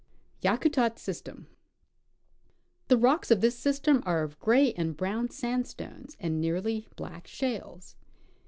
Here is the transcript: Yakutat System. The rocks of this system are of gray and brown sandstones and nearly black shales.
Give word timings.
Yakutat 0.41 0.97
System. 0.97 1.45
The 2.87 2.97
rocks 2.97 3.29
of 3.29 3.41
this 3.41 3.55
system 3.55 4.01
are 4.03 4.23
of 4.23 4.39
gray 4.39 4.73
and 4.73 4.97
brown 4.97 5.29
sandstones 5.29 6.17
and 6.19 6.41
nearly 6.41 6.87
black 6.95 7.27
shales. 7.27 7.95